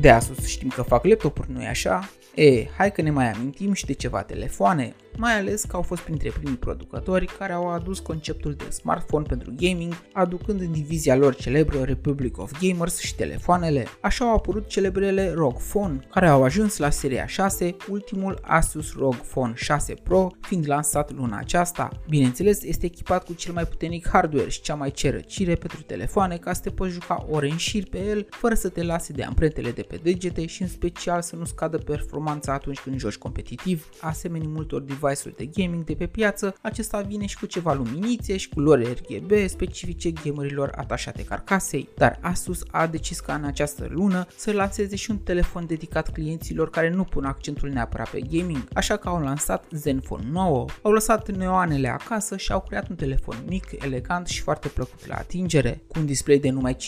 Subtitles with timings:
[0.00, 2.10] De Asus știm că fac laptopuri, nu-i așa?
[2.34, 6.02] E, hai că ne mai amintim și de ceva telefoane, mai ales că au fost
[6.02, 11.34] printre primii producători care au adus conceptul de smartphone pentru gaming, aducând în divizia lor
[11.34, 13.86] celebră Republic of Gamers și telefoanele.
[14.00, 19.14] Așa au apărut celebrele ROG Phone, care au ajuns la seria 6, ultimul Asus ROG
[19.14, 21.88] Phone 6 Pro fiind lansat luna aceasta.
[22.08, 26.52] Bineînțeles, este echipat cu cel mai puternic hardware și cea mai cerăcire pentru telefoane ca
[26.52, 29.70] să te poți juca ore în șir pe el, fără să te lase de amprentele
[29.70, 34.48] de pe degete și în special să nu scadă performanța atunci când joci competitiv, asemenea
[34.48, 38.48] multor device device-uri de gaming de pe piață, acesta vine și cu ceva luminițe și
[38.48, 44.52] culori RGB specifice gamerilor atașate carcasei, dar Asus a decis ca în această lună să
[44.52, 49.08] lanseze și un telefon dedicat clienților care nu pun accentul neapărat pe gaming, așa că
[49.08, 54.26] au lansat Zenfone 9, au lăsat neoanele acasă și au creat un telefon mic, elegant
[54.26, 55.82] și foarte plăcut la atingere.
[55.86, 56.80] Cu un display de numai 5,9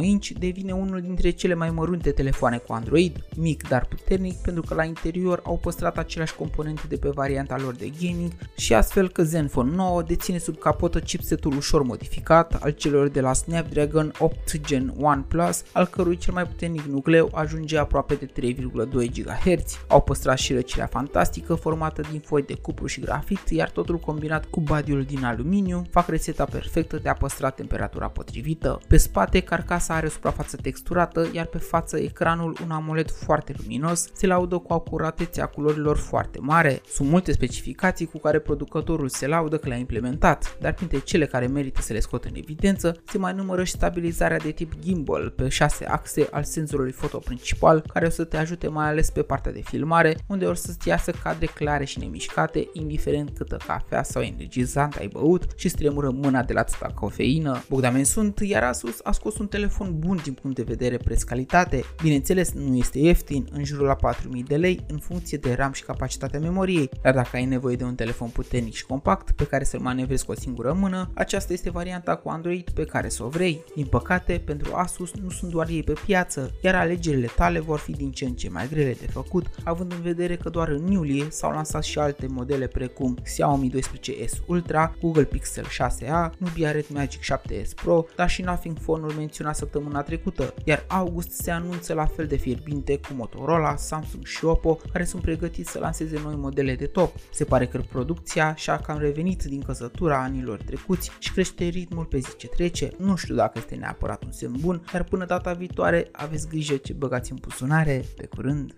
[0.00, 4.74] inch, devine unul dintre cele mai mărunte telefoane cu Android, mic dar puternic pentru că
[4.74, 9.08] la interior au păstrat aceleași componente de pe varianta varianta lor de gaming și astfel
[9.08, 14.60] că Zenfone 9 deține sub capotă chipsetul ușor modificat al celor de la Snapdragon 8
[14.60, 19.78] Gen 1 Plus, al cărui cel mai puternic nucleu ajunge aproape de 3,2 GHz.
[19.88, 24.44] Au păstrat și răcirea fantastică formată din foi de cupru și grafit, iar totul combinat
[24.44, 28.80] cu badiul din aluminiu fac rețeta perfectă de a păstra temperatura potrivită.
[28.88, 34.26] Pe spate, carcasa are suprafață texturată, iar pe față ecranul un AMOLED foarte luminos, se
[34.26, 36.80] laudă cu acuratețea culorilor foarte mare.
[36.88, 41.46] Sunt multe specificații cu care producătorul se laudă că le-a implementat, dar printre cele care
[41.46, 45.48] merită să le scot în evidență se mai numără și stabilizarea de tip gimbal pe
[45.48, 49.52] 6 axe al senzorului foto principal, care o să te ajute mai ales pe partea
[49.52, 54.94] de filmare, unde o să-ți iasă cadre clare și nemișcate, indiferent câtă cafea sau energizant
[54.94, 57.64] ai băut și stremură mâna de la atâta cofeină.
[57.68, 61.84] Bogdamen sunt, iar Asus a scos un telefon bun din punct de vedere preț-calitate.
[62.02, 65.82] Bineînțeles, nu este ieftin, în jurul la 4000 de lei, în funcție de RAM și
[65.82, 69.80] capacitatea memoriei, dar dacă ai nevoie de un telefon puternic și compact pe care să-l
[69.80, 73.64] manevrezi cu o singură mână, aceasta este varianta cu Android pe care să o vrei.
[73.74, 77.92] Din păcate, pentru Asus nu sunt doar ei pe piață, iar alegerile tale vor fi
[77.92, 81.26] din ce în ce mai grele de făcut, având în vedere că doar în iulie
[81.30, 87.20] s-au lansat și alte modele precum Xiaomi 12S Ultra, Google Pixel 6a, Nubia Red Magic
[87.20, 92.26] 7S Pro, dar și Nothing Phone-ul menționat săptămâna trecută, iar august se anunță la fel
[92.26, 96.86] de fierbinte cu Motorola, Samsung și Oppo, care sunt pregătiți să lanseze noi modele de
[96.86, 97.03] top.
[97.32, 102.18] Se pare că producția și-a cam revenit din căsătura anilor trecuți și crește ritmul pe
[102.18, 102.90] zi ce trece.
[102.98, 106.92] Nu știu dacă este neapărat un semn bun, dar până data viitoare aveți grijă ce
[106.92, 108.04] băgați în buzunare.
[108.16, 108.74] Pe curând!